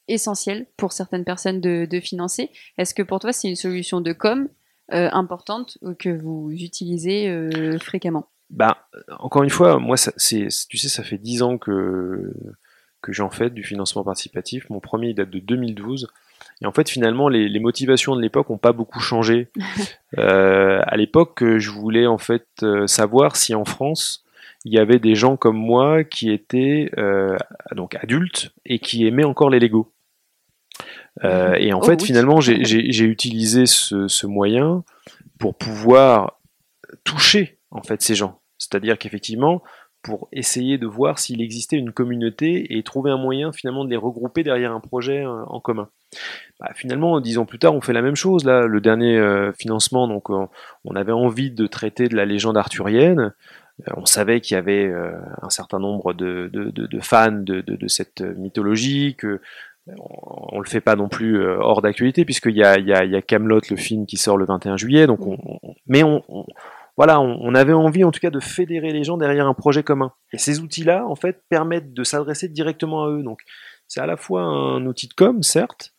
[0.07, 2.49] essentiel pour certaines personnes de, de financer.
[2.77, 4.47] Est-ce que pour toi c'est une solution de com
[4.91, 8.27] euh, importante ou que vous utilisez euh, fréquemment?
[8.49, 8.87] Bah,
[9.19, 12.33] encore une fois, moi, ça, c'est, tu sais, ça fait 10 ans que,
[13.01, 14.67] que j'en fais du financement participatif.
[14.71, 16.07] Mon premier il date de 2012.
[16.61, 19.49] Et en fait, finalement, les, les motivations de l'époque n'ont pas beaucoup changé.
[20.17, 24.25] Euh, à l'époque, euh, je voulais en fait euh, savoir si en France,
[24.65, 27.37] il y avait des gens comme moi qui étaient euh,
[27.75, 29.91] donc adultes et qui aimaient encore les Lego.
[31.23, 32.07] Euh, et en Oh fait, oui.
[32.07, 34.83] finalement, j'ai utilisé ce, ce moyen
[35.37, 36.39] pour pouvoir
[37.03, 38.39] toucher en fait ces gens.
[38.57, 39.61] C'est-à-dire qu'effectivement,
[40.01, 43.97] pour essayer de voir s'il existait une communauté et trouver un moyen finalement de les
[43.97, 45.89] regrouper derrière un projet euh, en commun.
[46.59, 48.45] Bah, finalement, dix ans plus tard, on fait la même chose.
[48.45, 50.49] Là, le dernier euh, financement, donc on,
[50.95, 53.33] avait envie de traiter de la légende arthurienne.
[53.87, 54.91] Euh, on savait qu'il y avait
[55.41, 56.49] un certain nombre de,
[57.01, 59.41] fans de, cette mythologie, que
[59.87, 63.05] on, on le fait pas non plus hors d'actualité, puisqu'il y a, il y, a,
[63.05, 65.07] y a Camelot, le film qui sort le 21 juillet.
[65.07, 66.23] Donc, on, on- mais on-
[66.99, 69.83] voilà, on, on avait envie en tout cas de fédérer les gens derrière un projet
[69.83, 70.11] commun.
[70.33, 73.23] Et ces outils-là, en fait, permettent de s'adresser directement à eux.
[73.23, 73.39] Donc,
[73.87, 75.93] c'est à la fois un outil de com, certes,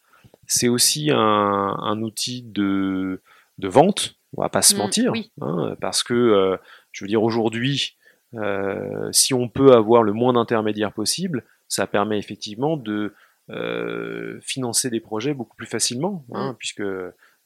[0.47, 3.23] c'est aussi un, un outil de,
[3.57, 4.17] de vente.
[4.37, 5.33] On va pas se Mm, mentir, oui.
[5.41, 6.57] hein, parce que euh,
[6.93, 7.97] je veux dire aujourd'hui,
[8.35, 13.15] euh, si on peut avoir le moins d'intermédiaires possible, ça permet effectivement de
[13.49, 16.83] euh, financer des projets beaucoup plus facilement, hein, puisque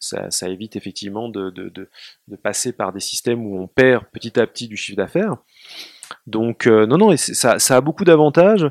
[0.08, 1.88] ça, ça évite effectivement de, de, de,
[2.28, 5.36] de passer par des systèmes où on perd petit à petit du chiffre d'affaires.
[6.26, 8.70] Donc euh, non, non, et ça, ça a beaucoup d'avantages.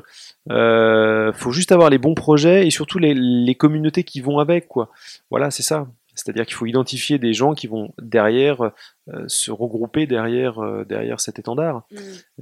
[0.50, 4.68] Euh, faut juste avoir les bons projets et surtout les, les communautés qui vont avec,
[4.68, 4.90] quoi.
[5.30, 5.88] Voilà, c'est ça.
[6.14, 11.18] C'est-à-dire qu'il faut identifier des gens qui vont derrière euh, se regrouper derrière euh, derrière
[11.18, 11.82] cet étendard.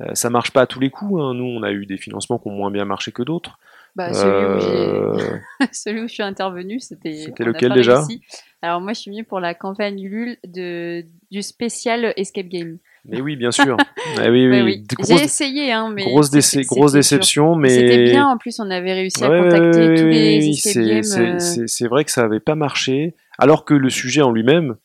[0.01, 1.19] Euh, ça marche pas à tous les coups.
[1.23, 1.33] hein.
[1.33, 3.59] Nous, on a eu des financements qui ont moins bien marché que d'autres.
[3.97, 7.15] Bah, celui, où celui où je suis intervenue, c'était.
[7.15, 8.01] C'était lequel déjà?
[8.01, 8.23] réussi.
[8.63, 12.79] Alors moi, je suis venue pour la campagne Ulule de, du spécial Escape Game.
[13.05, 13.77] mais oui, bien sûr.
[14.19, 14.85] Ah oui, oui, oui.
[15.07, 19.25] J'ai essayé, hein, mais grosse, déce- déception, mais C'était bien, en plus, on avait réussi
[19.25, 21.05] à Ouais, contacter ouais, tous les escape
[21.41, 23.15] c'est- euh, vrai que ça avait pas marché.
[23.39, 24.77] Alors que le sujet en lui-même,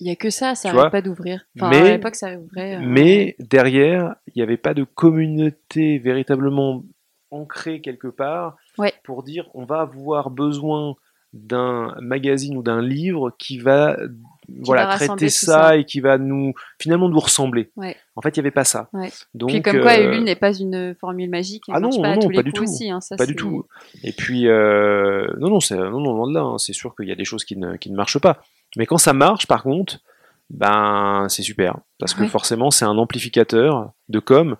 [0.00, 1.44] Il y a que ça, ça n'arrête pas d'ouvrir.
[1.56, 2.76] Enfin, mais- à l'époque, ça ouvrait.
[2.76, 6.84] euh, mais derrière, il n'y avait pas de communauté véritablement
[7.30, 8.56] ancrée quelque part
[9.04, 10.94] pour dire on va avoir besoin
[11.32, 13.96] d'un magazine ou d'un livre qui va
[14.62, 15.76] voilà va traiter ça, ça.
[15.76, 17.70] et qui va nous finalement nous ressembler.
[17.76, 17.96] Ouais.
[18.16, 18.88] En fait, il n'y avait pas ça.
[18.94, 19.10] Ouais.
[19.34, 21.64] Donc Puis comme quoi, euh, Ulule n'est pas une formule magique.
[21.68, 22.62] Elle ah non, pas à non, tous pas les du tout.
[22.62, 22.90] aussi.
[22.90, 23.66] hein, ça, pas du c'est- tout.
[24.04, 26.40] Et puis, euh, non, non, c'est, non, non, loin de là.
[26.40, 26.56] hein.
[26.58, 28.40] C'est sûr qu'il y a des choses qui ne, qui ne marchent pas.
[28.78, 29.98] Mais quand ça marche, par contre,
[30.48, 31.76] ben, c'est super.
[31.98, 32.28] Parce que Ouais.
[32.28, 34.56] forcément, c'est un amplificateur de com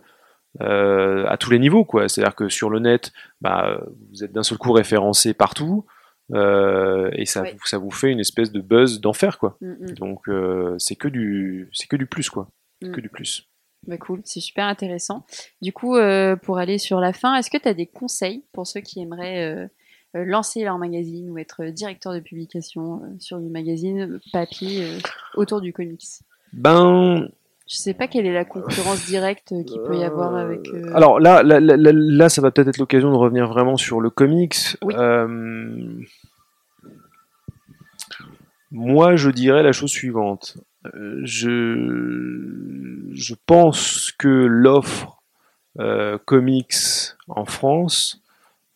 [0.61, 2.09] euh, à tous les niveaux, quoi.
[2.09, 3.81] C'est-à-dire que sur le net, bah,
[4.13, 5.87] vous êtes d'un seul coup référencé partout.
[6.33, 7.53] Euh, et ça, Ouais.
[7.53, 9.57] vous, ça vous fait une espèce de buzz d'enfer, quoi.
[9.61, 9.91] Mm, mm.
[9.95, 12.49] Donc, euh, c'est que du, c'est que du plus, quoi.
[12.83, 12.93] Mm.
[12.93, 13.49] Que du plus.
[13.87, 15.25] Bah, cool, c'est super intéressant.
[15.63, 18.67] Du coup, euh, pour aller sur la fin, est-ce que tu as des conseils pour
[18.67, 19.71] ceux qui aimeraient
[20.15, 24.99] lancer leur magazine ou être directeur de publication sur du magazine papier
[25.35, 26.03] autour du comics?
[26.53, 27.29] Ben,
[27.69, 30.67] Je sais pas quelle est la concurrence directe euh, qu'il peut y avoir avec.
[30.69, 34.01] euh, Alors là, là, là, là- ça va peut-être être l'occasion de revenir vraiment sur
[34.01, 34.57] le comics.
[34.83, 34.95] Oui.
[34.97, 36.01] Euh,
[38.71, 40.57] Moi, je dirais la chose suivante.
[40.95, 45.23] Euh, Je, je pense que l'offre
[45.79, 46.75] euh, comics
[47.29, 48.23] en France,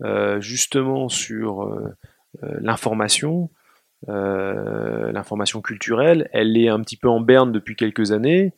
[0.02, 1.94] euh, justement sur euh,
[2.42, 3.50] euh, l'information,
[4.09, 8.52] euh, l'information culturelle, elle est un petit peu en berne depuis quelques années.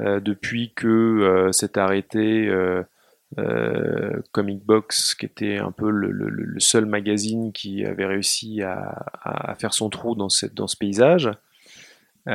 [0.00, 2.82] Euh, depuis que euh, s'est arrêté euh,
[4.32, 9.90] Comic Box, qui était un peu le, seul magazine qui avait réussi à, faire son
[9.90, 11.30] trou dans, ce paysage.
[12.26, 12.34] Moi,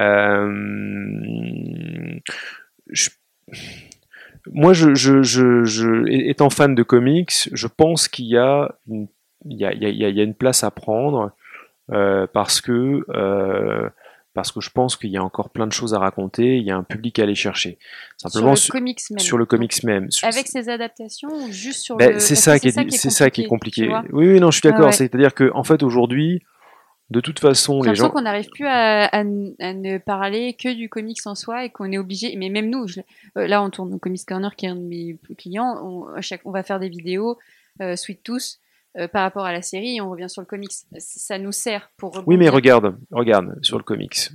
[4.73, 11.33] je, étant fan de comics, je pense qu'il y a une, place à prendre
[11.87, 13.03] parce que
[14.33, 16.71] parce que je pense qu'il y a encore plein de choses à raconter, il y
[16.71, 17.77] a un public à aller chercher.
[18.17, 19.19] sur Simplement le sur, comics même.
[19.19, 20.11] sur le comics même.
[20.11, 22.19] Sur- Avec ses adaptations ou juste sur ben, le.
[22.19, 23.89] c'est ça, qui est, c'est ça qui est compliqué.
[24.11, 24.81] Oui, oui, non, je suis d'accord.
[24.83, 24.91] Ah ouais.
[24.93, 26.43] C'est-à-dire que en fait aujourd'hui,
[27.09, 28.11] de toute façon, les gens.
[28.11, 31.71] qu'on n'arrive plus à, à n- à ne parler que du comics en soi et
[31.71, 32.99] qu'on est obligé, mais même nous, je-
[33.37, 36.05] euh, là on tourne au Comics Corner qui est un de mes clients,
[36.45, 37.39] on va faire des vidéos,
[37.81, 38.59] euh, Sweet Tooth,
[38.97, 40.71] euh, par rapport à la série et on revient sur le comics.
[40.97, 44.29] Ça nous sert pour Oui, mais regarde, regarde sur le comics.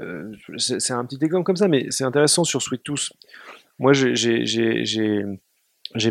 [0.00, 3.12] Euh, c'est un petit exemple comme ça, mais c'est intéressant sur Sweet Tooth.
[3.78, 5.24] Moi, j'ai-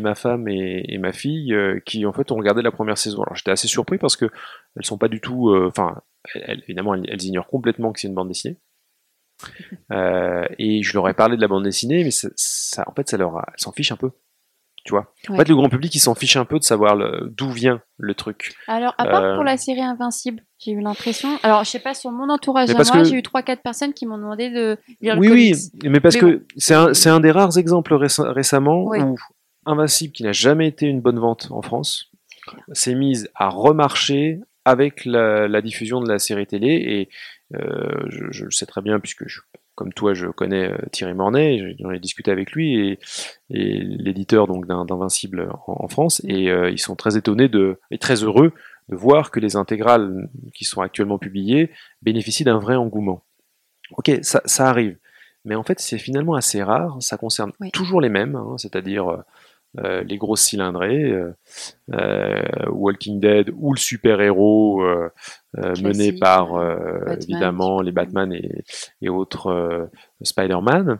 [0.01, 3.23] ma femme et, et ma fille euh, qui, en fait, ont regardé la première saison.
[3.23, 4.25] Alors, j'étais assez surpris parce que
[4.75, 5.53] elles sont pas du tout.
[5.67, 6.01] Enfin,
[6.35, 8.57] évidemment, elles, elles ignorent complètement que c'est une bande dessinée.
[10.59, 13.17] Et je leur ai parlé de la bande dessinée, mais ça, ça- en fait, ça
[13.17, 14.11] leur, a- elles s'en fichent un peu.
[14.83, 15.13] Tu vois.
[15.29, 16.97] En fait, le grand public, il s'en fiche un peu de savoir
[17.29, 18.53] d'où vient le truc.
[18.67, 21.37] Alors, à part Euh, pour la série Invincible, j'ai eu l'impression.
[21.43, 24.07] Alors, je sais pas, sur mon entourage à moi, que- j'ai eu 3-4 personnes qui
[24.07, 25.91] m'ont demandé de lire Oui, le oui, comics.
[25.91, 29.15] mais parce Mais que c'est un, des rares exemples réce- récemment où
[29.67, 32.09] Invincible, qui n'a jamais été une bonne vente en France,
[32.73, 36.69] s'est mise à remarcher avec la, la diffusion de la série télé.
[36.69, 37.09] Et
[37.55, 39.41] euh, je, je le sais très bien, puisque je-
[39.75, 42.99] comme toi, je connais euh, Thierry Mornay, j'en ai discuté avec lui et,
[43.49, 47.79] et l'éditeur donc d'In- d'Invincible en, en France, et euh, ils sont très étonnés de,
[47.89, 48.53] et très heureux
[48.89, 53.23] de voir que les intégrales qui sont actuellement publiées bénéficient d'un vrai engouement.
[53.97, 54.97] Ok, ça, ça arrive.
[55.43, 56.97] Mais en fait, c'est finalement assez rare.
[57.01, 57.71] Ça concerne Oui.
[57.71, 59.23] toujours les mêmes, hein, c'est-à-dire
[59.79, 61.31] euh, les grosses cylindrées, euh,
[61.93, 64.83] euh, Walking Dead ou le super-héros
[65.81, 68.63] mené par Batman, évidemment les Batman et,
[69.01, 69.89] et autres
[70.21, 70.99] Spider-Man.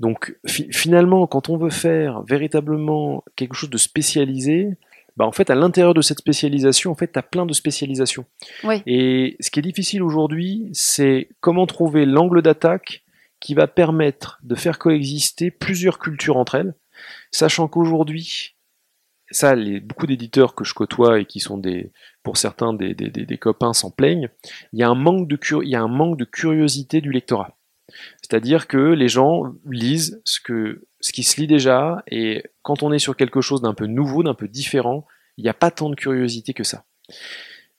[0.00, 4.76] Donc fi- finalement, quand on veut faire véritablement quelque chose de spécialisé,
[5.16, 8.26] bah en fait, à l'intérieur de cette spécialisation, en fait, tu as plein de spécialisations.
[8.86, 13.02] Et ce qui est difficile aujourd'hui, c'est comment trouver l'angle d'attaque
[13.40, 16.74] qui va permettre de faire coexister plusieurs cultures entre elles,
[17.30, 18.56] sachant qu'aujourd'hui,
[19.30, 23.10] ça, les, beaucoup d'éditeurs que je côtoie et qui sont des, pour certains des, des,
[23.10, 24.30] des, copains s'en plaignent,
[24.72, 27.56] il y, a un manque de y a un manque de curiosité du lectorat.
[28.20, 32.92] C'est-à-dire que les gens lisent ce, que, ce qui se lit déjà, et quand on
[32.92, 35.06] est sur quelque chose d'un peu nouveau, d'un peu différent,
[35.36, 36.84] il n'y a pas tant de curiosité que ça.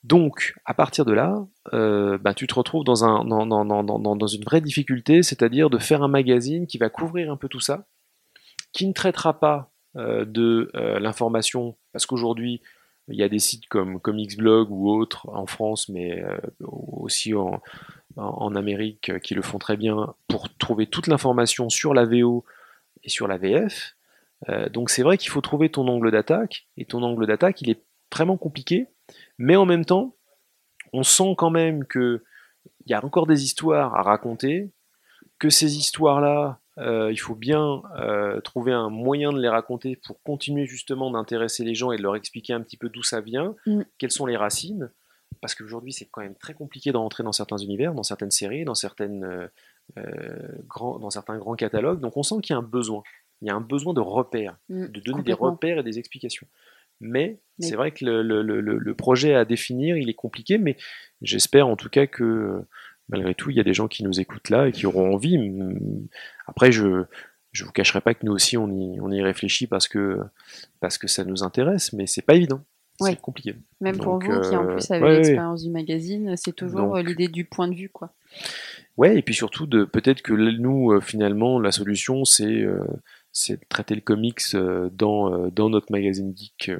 [0.04, 4.26] Donc, à partir de là, euh, bah, tu te retrouves dans, un, dans, dans, dans
[4.26, 7.86] une vraie difficulté, c'est-à-dire de faire un magazine qui va couvrir un peu tout ça,
[8.72, 12.60] qui ne traitera pas euh, de euh, l'information, parce qu'aujourd'hui,
[13.08, 17.62] il y a des sites comme Comicsblog ou autres en France, mais euh, aussi en,
[18.16, 22.44] en, Amérique qui le font très bien pour trouver toute l'information sur la VO
[23.02, 23.96] et sur la VF.
[24.72, 27.82] Donc c'est vrai qu'il faut trouver ton angle d'attaque, et ton angle d'attaque, il est
[28.12, 28.86] vraiment compliqué,
[29.38, 30.14] mais en même temps,
[30.92, 32.22] on sent quand même que
[32.86, 34.70] il y a encore des histoires à raconter,
[35.38, 40.22] que ces histoires-là, euh, il faut bien euh, trouver un moyen de les raconter pour
[40.22, 43.54] continuer justement d'intéresser les gens et de leur expliquer un petit peu d'où ça vient,
[43.66, 43.82] Mm.
[43.98, 44.90] quelles sont les racines,
[45.40, 48.64] parce qu'aujourd'hui c'est quand même très compliqué de rentrer dans certains univers, dans certaines séries,
[48.64, 49.24] dans, certaines,
[49.98, 53.02] euh, grands, dans certains grands catalogues, donc on sent qu'il y a un besoin,
[53.42, 56.46] il y a un besoin de repères, Mm, de donner des repères et des explications.
[57.00, 60.14] Mais, Mais- c'est vrai que le, le- le- le- le projet à définir, il est
[60.14, 60.76] compliqué, mais
[61.22, 62.62] j'espère en tout cas que
[63.08, 65.38] malgré tout, il y a des gens qui nous écoutent là et qui auront envie.
[66.46, 67.04] Après, je
[67.52, 70.18] je vous cacherai pas que nous aussi on y, on y réfléchit parce que
[70.80, 72.62] parce que ça nous intéresse, mais c'est pas évident.
[73.00, 73.10] Ouais.
[73.10, 73.54] C'est compliqué.
[73.80, 75.16] Même pour vous qui en euh, plus avez ouais, ouais.
[75.18, 78.12] l'expérience du magazine, c'est toujours euh, l'idée du point de vue, quoi.
[78.98, 82.84] Ouais, et puis surtout de peut-être que nous euh, finalement la solution c'est euh,
[83.38, 86.78] c'est de traiter le comics euh, dans euh, dans notre magazine geek euh,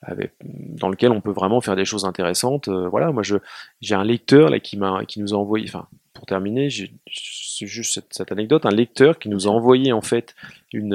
[0.00, 2.68] avec dans lequel on peut vraiment faire des choses intéressantes.
[2.68, 3.22] Voilà, moi
[3.80, 7.66] j'ai un lecteur là qui m'a qui nous a envoyé enfin pour terminer, j'ai c'est
[7.66, 10.34] juste cette, anecdote, un lecteur qui nous a envoyé en fait
[10.72, 10.94] une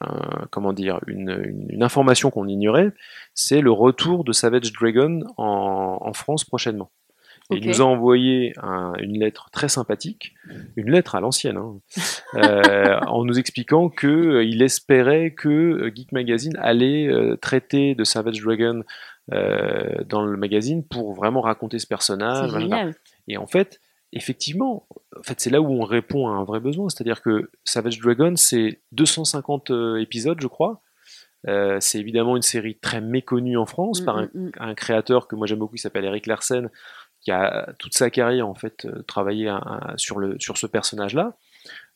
[0.00, 2.92] un- comment dire une, une, une information qu'on ignorait,
[3.34, 6.90] c'est le retour de Savage Dragon en, en France prochainement.
[7.50, 10.34] Il nous a envoyé un- une lettre très sympathique,
[10.76, 11.78] une lettre à l'ancienne, hein,
[12.34, 17.94] euh, en nous expliquant que euh, il espérait que euh, Geek Magazine allait euh, traiter
[17.94, 18.82] de Savage Dragon
[19.30, 22.50] dans le magazine pour vraiment raconter ce personnage.
[22.58, 22.94] Génial.
[23.28, 23.80] Et en fait,
[24.12, 24.86] effectivement,
[25.18, 28.34] en fait, c'est là où on répond à un vrai besoin, c'est-à-dire que Savage Dragon,
[28.36, 30.80] c'est 250 euh, épisodes, je crois.
[31.48, 34.50] Euh, c'est évidemment une série très méconnue en France Mm, par un, mm, mm.
[34.60, 36.68] un créateur que moi j'aime beaucoup, qui s'appelle Eric Larsen,
[37.22, 40.66] qui a toute sa carrière en fait euh, travaillé un- un- sur, le, sur ce
[40.66, 41.34] personnage-là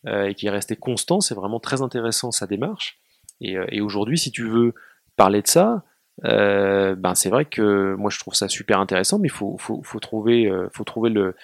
[0.06, 1.20] euh, et qui est resté constant.
[1.20, 2.98] C'est vraiment très intéressant sa démarche.
[3.40, 4.72] Et, euh, et aujourd'hui, si tu veux
[5.16, 5.82] parler de ça,
[6.24, 9.82] euh, ben c'est vrai que moi je trouve ça super intéressant, mais il faut, faut,
[9.82, 11.34] faut trouver, euh, faut trouver le,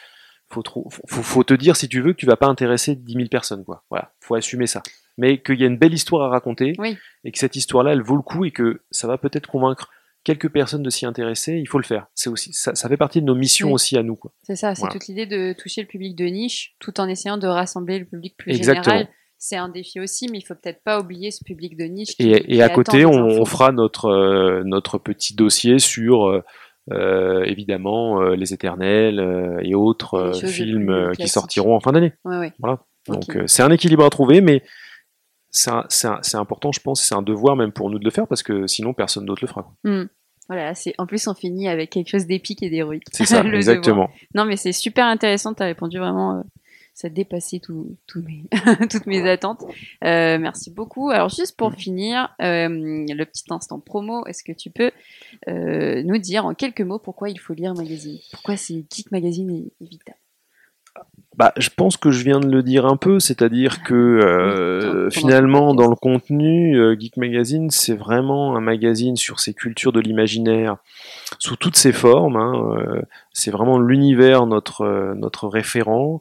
[0.48, 2.94] faut, trou- faut, faut- faut te dire si tu veux que tu vas pas intéresser
[2.94, 3.84] 10 000 personnes, quoi.
[3.90, 4.82] Voilà, faut assumer ça.
[5.18, 6.96] Mais qu'il y a une belle histoire à raconter Oui.
[7.24, 9.90] et que cette histoire-là, elle vaut le coup et que ça va peut-être convaincre
[10.24, 11.54] quelques personnes de s'y intéresser.
[11.58, 12.06] Il faut le faire.
[12.14, 13.74] C'est aussi, ça, ça fait partie de nos missions Oui.
[13.74, 14.32] aussi à nous, quoi.
[14.42, 14.92] C'est ça, c'est Voilà.
[14.92, 18.34] toute l'idée de toucher le public de niche tout en essayant de rassembler le public
[18.36, 18.84] plus Exactement.
[18.96, 19.08] général.
[19.38, 22.14] C'est un défi aussi, mais il faut peut-être pas oublier ce public de niche.
[22.16, 26.44] qui- Et, qui à côté, on, fera notre euh, notre petit dossier sur euh,
[26.92, 32.12] euh, évidemment euh, les Éternels euh, et autres euh, films qui sortiront en fin d'année.
[32.24, 32.52] Ouais, ouais.
[33.08, 34.62] Donc euh, c'est un équilibre à trouver, mais
[35.52, 38.42] c'est important, je pense, et c'est un devoir même pour nous de le faire parce
[38.42, 39.62] que sinon personne d'autre le fera.
[39.62, 39.74] quoi.
[39.84, 40.08] Hmm.
[40.48, 43.04] Voilà, c'est en plus on finit avec quelque chose d'épique et d'héroïque.
[43.12, 43.54] C'est ça, devoir.
[43.54, 44.10] exactement.
[44.34, 45.54] Non, mais c'est super intéressant.
[45.54, 46.38] Tu as répondu vraiment.
[46.38, 46.42] euh,
[46.94, 48.44] ça dépassait tout, tout mes,
[48.90, 49.62] toutes mes attentes.
[50.04, 51.08] Euh, merci beaucoup.
[51.08, 54.90] Alors, juste pour finir, euh, le petit instant promo, est-ce que tu peux
[55.46, 58.18] nous dire en quelques mots pourquoi il faut lire Magazine?
[58.32, 60.16] Pourquoi c'est Geek Magazine est vital
[61.36, 64.90] Bah, je pense que je viens de le dire un peu, c'est-à-dire que euh, Oui,
[64.92, 69.92] pendant finalement, dans le contenu, euh, Geek Magazine, c'est vraiment un magazine sur ces cultures
[69.92, 70.76] de l'imaginaire
[71.38, 72.36] sous toutes ses formes.
[72.36, 76.20] hein, euh, c'est vraiment l'univers notre euh, notre référent.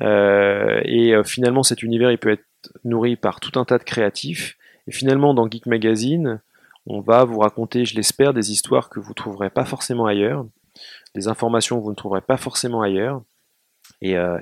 [0.00, 2.44] Euh, et euh, finalement, cet univers, il peut être
[2.84, 4.56] nourri par tout un tas de créatifs.
[4.86, 6.40] Et finalement, dans Geek Magazine,
[6.86, 10.46] on va vous raconter, je l'espère, des histoires que vous trouverez pas forcément ailleurs,
[11.14, 13.22] des informations que vous ne trouverez pas forcément ailleurs.
[14.02, 14.36] Et, euh,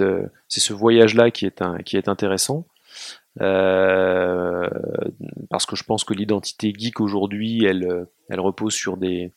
[0.00, 2.66] euh, c'est ce voyage-là qui est intéressant.
[3.42, 4.68] Euh,
[5.50, 9.32] parce que je pense que l'identité geek aujourd'hui, elle, repose sur des,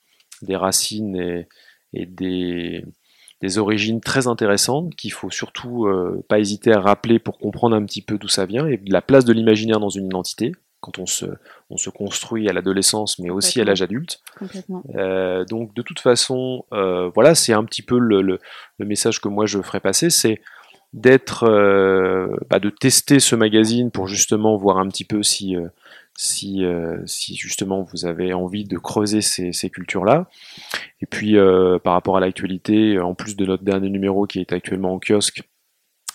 [0.49, 1.45] racines
[1.93, 5.87] et, des, origines très intéressantes qu'il faut surtout
[6.29, 9.25] pas hésiter à rappeler pour comprendre un petit peu d'où ça vient et la place
[9.25, 11.25] de l'imaginaire dans une identité quand on se,
[11.69, 14.21] on se construit à l'adolescence mais aussi à l'âge adulte.
[14.37, 18.39] complètement Euh, donc de toute façon, euh, voilà, c'est un petit peu le, le-
[18.77, 20.41] le message que moi je ferai passer, c'est
[20.93, 25.55] d'être, euh, bah, de tester ce magazine pour justement voir un petit peu si,
[26.17, 26.63] si,
[27.05, 30.27] si justement vous avez envie de creuser ces, ces cultures-là.
[31.01, 31.35] Et puis
[31.83, 35.43] par rapport à l'actualité, en plus de notre dernier numéro qui est actuellement en kiosque,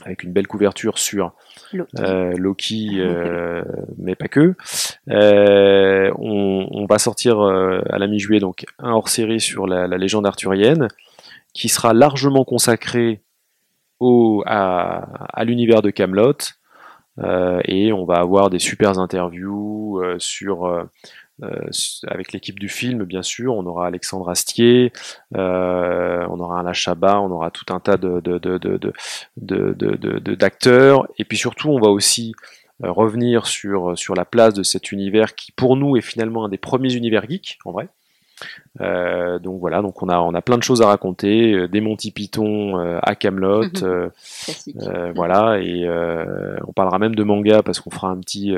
[0.04, 1.34] avec une belle couverture sur
[1.72, 1.90] Loki.
[1.98, 3.62] euh, Loki, euh,
[3.98, 4.54] mais pas que.
[5.10, 10.26] Euh, on, on va sortir à la mi-juillet donc un hors-série sur la, la légende
[10.26, 10.88] arthurienne,
[11.52, 13.20] qui sera largement consacré
[14.00, 16.34] au, à, à l'univers de Camelot.
[17.20, 20.82] Euh, et on va avoir des super interviews euh, sur euh,
[22.06, 23.54] avec l'équipe du film, bien sûr.
[23.54, 24.92] On aura Alexandre Astier,
[25.36, 26.72] euh, on aura Alain
[27.20, 28.20] on aura tout un tas de-
[30.34, 31.08] d'acteurs.
[31.18, 32.34] Et puis surtout, on va aussi
[32.82, 36.48] euh, revenir sur, sur la place de cet univers qui, pour nous, est finalement un
[36.48, 37.88] des premiers univers geeks, en vrai.
[38.80, 41.80] Euh, donc voilà, donc on a on a plein de choses à raconter, euh, des
[41.80, 44.10] Monty Python euh, à Camelot, euh,
[45.14, 45.88] voilà, et
[46.66, 48.54] on parlera même de manga parce qu'on fera un petit,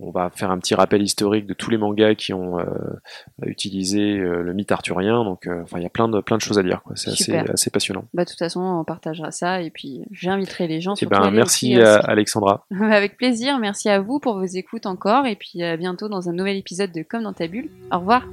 [0.00, 2.58] on va faire un petit rappel historique de tous les mangas qui ont
[3.44, 5.24] utilisé le mythe arthurien.
[5.24, 6.96] Donc enfin il y a plein de plein de choses à dire, quoi.
[6.96, 8.04] C'est assez, assez passionnant.
[8.14, 10.94] Bah de toute façon on partagera ça et puis j'inviterai les gens.
[10.94, 12.66] Et eh ben merci à Alexandra.
[12.80, 16.32] Avec plaisir, merci à vous pour vos écoutes encore et puis à bientôt dans un
[16.32, 17.68] nouvel épisode de Comme dans ta bulle.
[17.90, 18.24] Au revoir.